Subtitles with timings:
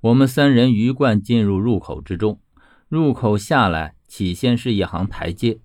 [0.00, 2.40] 我们三人鱼贯进入入口之中，
[2.88, 5.58] 入口下来，起先是一行台阶，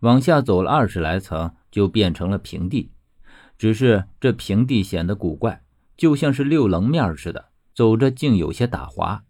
[0.00, 2.92] 往下走了二十来层，就变成了平地。
[3.58, 5.62] 只是这平地显得古怪，
[5.98, 9.22] 就像是六棱面似的，走着竟有些打滑，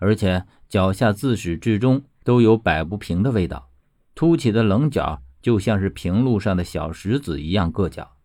[0.00, 3.70] 而且脚下自始至终都有摆不平的味道。
[4.16, 8.16] 凸起的棱角就像是平路上的小石子一样硌脚。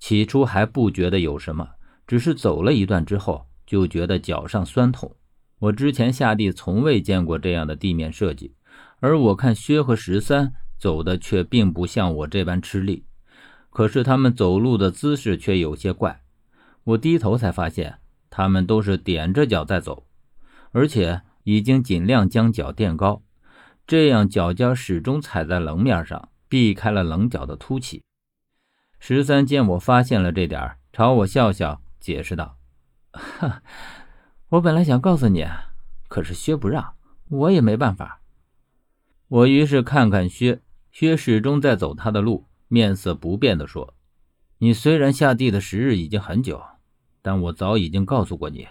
[0.00, 1.68] 起初还不觉得有什么，
[2.06, 5.14] 只是走了一段之后，就觉得脚上酸痛。
[5.60, 8.54] 我之前下地从未见过这样的地面设计，
[9.00, 13.04] 而我看薛和十三走的却并不像我这般吃力，
[13.68, 16.22] 可是他们走路的姿势却有些怪。
[16.84, 17.98] 我低头才发现，
[18.30, 20.06] 他们都是踮着脚在走，
[20.72, 23.22] 而且已经尽量将脚垫高，
[23.86, 28.02] 这样脚尖始终踩在棱面上，避开了棱角的凸起。
[28.98, 32.56] 十三见我发现了这点，朝我笑笑，解释道
[33.12, 33.62] ：“哈。”
[34.50, 35.46] 我本来想告诉你，
[36.08, 36.94] 可是薛不让，
[37.28, 38.20] 我也没办法。
[39.28, 43.94] 我于是看看薛，薛始终在走他的路，面色不变地说
[44.58, 46.60] ：“你虽然下地的时日已经很久，
[47.22, 48.66] 但我早已经告诉过你，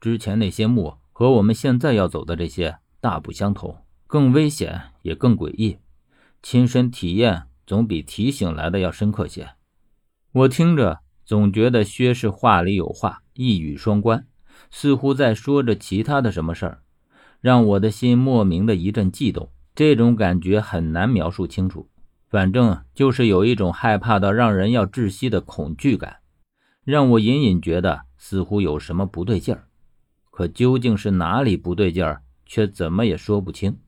[0.00, 5.78] 之前那些墓和我们现在要走的这些大不相同，更危险也更诡异。
[6.44, 9.48] 亲身体验总比提醒来的要深刻些。”
[10.30, 14.24] 我听着总觉得薛是话里有话，一语双关。
[14.70, 16.82] 似乎在说着其他的什么事儿，
[17.40, 19.50] 让我的心莫名的一阵悸动。
[19.74, 21.88] 这种感觉很难描述清楚，
[22.28, 26.16] 反正就是有一种害怕到让人要窒息的恐惧感，
[26.84, 29.68] 让我隐隐觉得似乎有什么不对劲儿。
[30.30, 33.78] 可究竟是哪里不对劲儿，却怎么也说不清。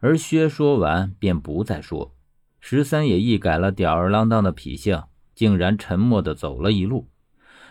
[0.00, 2.14] 而薛说完便不再说，
[2.60, 5.02] 十三也一改了吊儿郎当的脾性，
[5.34, 7.08] 竟然沉默的走了一路。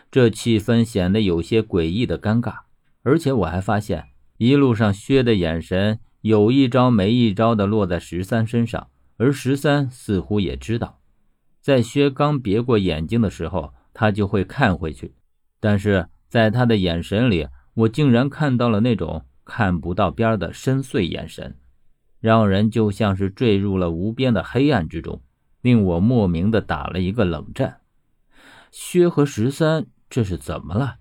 [0.10, 2.60] 这气氛显得有些诡异的尴尬，
[3.04, 4.06] 而且我还发现
[4.38, 11.02] 一路上薛的眼神有一招没一招的落在十三身上，而十三似乎也知道，
[11.62, 15.14] 在薛刚别过眼睛的时候，他就会看回去，
[15.60, 21.58] 但是在他的眼神里，我竟然看到了那种看不到边的深邃眼神，
[22.22, 25.22] 让人就像是坠入了无边的黑暗之中，
[25.62, 27.82] 令我莫名的打了一个冷战。
[28.72, 29.86] 薛和十三。
[30.10, 30.98] 这是怎么了？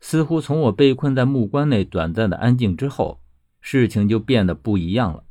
[0.00, 3.20] 似乎从我被困在木棺内短暂的安静之后，
[3.60, 5.24] 事情就变得不一样了。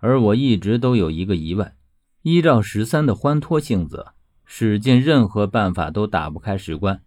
[0.00, 1.74] 而我一直都有一个疑问：
[2.22, 4.08] 依照十三的欢脱性子，
[4.44, 7.02] 使尽任何办法都打不开石棺。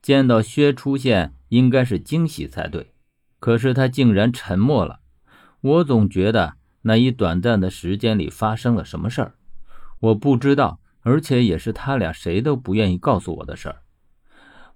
[0.00, 2.92] 见到薛出现，应该是惊喜才对，
[3.40, 5.00] 可是他竟然沉默了。
[5.60, 9.34] 我总觉得那一短暂的时间里发生了什么事儿，
[9.98, 13.82] 我不知道，而且也是他俩谁都不愿意告诉我的事儿。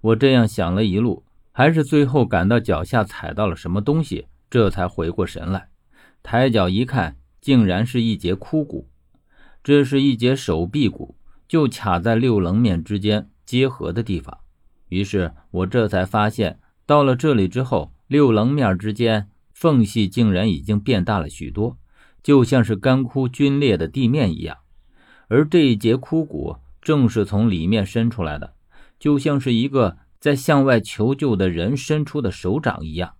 [0.03, 5.69] 我这样想了一路，还是最后感到脚下踩到了什么东西，这才回过神来。
[6.21, 8.89] 抬脚一看，竟然是一节枯骨。
[9.63, 11.15] 这是一节手臂骨，
[11.47, 14.37] 就卡在六棱面之间结合的地方。
[14.89, 21.77] 于是我这才发现，到了这里之后，六棱面之间缝隙竟然已经变大了许多，
[22.21, 24.57] 就像是干枯龟裂的地面一样。
[25.29, 28.52] 而这一节枯骨正是从里面伸出来的。
[29.03, 33.15] 就像是一个在向外求救的人伸出的手掌一样。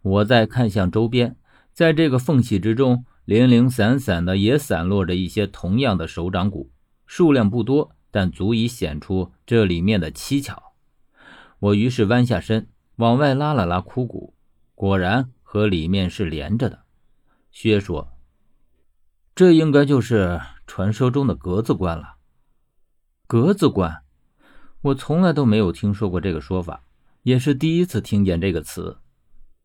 [0.00, 1.36] 我在看向周边，
[1.72, 6.70] 在这个缝隙之中，零零散散的也散落着一些同样的手掌骨，
[7.04, 10.62] 数量不多，但足以显出这里面的蹊跷。
[11.58, 14.36] 我于是弯下身往外拉了拉枯骨，
[14.76, 16.84] 果然和里面是连着的。
[17.50, 18.12] 薛说
[19.34, 22.18] ：“这应该就是传说中的格子棺了。”
[23.26, 24.04] 格子棺。
[24.82, 26.82] 我从来都没有听说过这个说法，
[27.22, 28.98] 也是第一次听见这个词。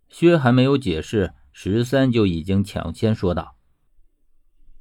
[0.10, 3.56] 薛还没有解释，十三就已经抢先说道：“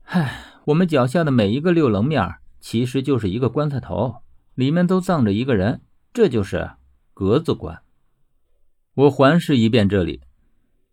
[0.05, 4.17] 嗨，我们脚下的每一个六棱面，其实就是一个棺材头，
[4.55, 5.81] 里面都葬着一个人，
[6.13, 6.73] 这就是
[7.15, 7.81] 格子棺。”
[8.95, 10.21] 我环视一遍这里，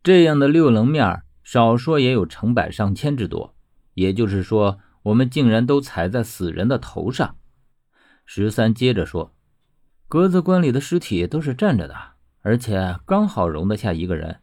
[0.01, 3.53] 这样的六棱面，少说也有成百上千之多。
[3.93, 7.35] 也就是说，我们竟然都踩在死人的头上。
[8.25, 9.33] 十三接着说
[10.07, 11.95] ：“格子棺里的尸体都是站着的，
[12.41, 14.39] 而且刚好容得下一个人。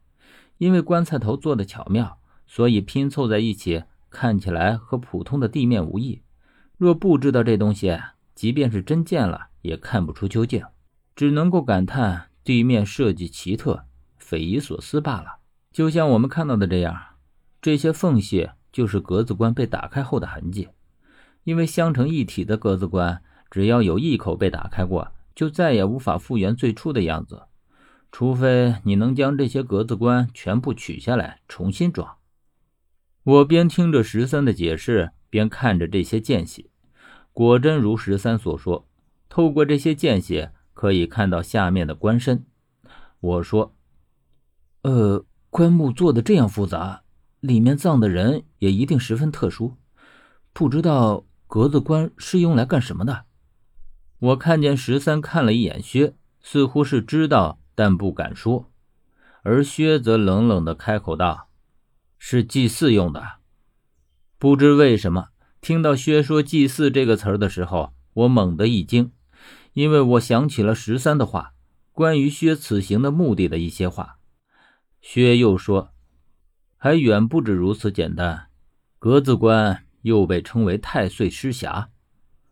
[0.58, 6.20] 因为棺材头做的巧妙，所以拼凑在一起，看起来和普通的地面无异。
[6.76, 7.98] 若不知道这东西，
[8.34, 10.62] 即便是真见了，也看不出究竟，
[11.16, 13.86] 只能够感叹地面设计奇特、
[14.18, 15.38] 匪夷所思罢了。
[15.72, 16.94] 就像我们看到的这样，
[17.62, 20.68] 这些缝隙就是格子棺被打开后的痕迹。
[21.44, 27.42] 因为相成一体的格子棺。”只要有一口被打开过，就再也无法复原最初的样子。
[28.12, 32.16] 除非你能将这些格子棺全部取下来重新装。
[33.22, 36.70] 我边听着十三的解释，边看着这些间隙，
[37.32, 38.88] 果真如十三所说，
[39.28, 42.44] 透过这些间隙可以看到下面的棺身。
[43.20, 43.76] 我说
[44.82, 47.02] ：“呃，棺木做的这样复杂，
[47.38, 49.76] 里面葬的人也一定十分特殊，
[50.52, 53.26] 不知道格子棺是用来干什么的。”
[54.20, 58.70] 我看见十三看了一眼薛，似乎是知道，但不敢说。
[59.42, 61.48] 而薛则冷冷的开口道
[62.18, 63.38] ：“是祭祀用的。”
[64.36, 65.28] 不知为什么，
[65.62, 69.10] 听到薛说“祭祀”这个词的时候，我猛地一惊，
[69.72, 71.54] 因为我想起了十三的话，
[71.92, 74.18] 关于薛此行的目的的一些话。
[75.00, 75.94] 薛又说
[76.76, 78.48] ：“还远不止如此简单，
[78.98, 81.86] 格子关又被称为太岁尸匣，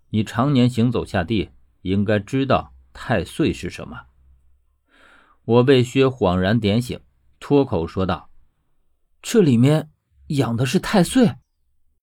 [0.08, 1.50] 你常年行走下地。”
[1.88, 4.02] 应该知道太岁是什么。
[5.44, 7.00] 我被薛恍然点醒，
[7.40, 8.30] 脱口说道
[9.22, 9.90] ：“这里面
[10.28, 11.36] 养的是太岁。”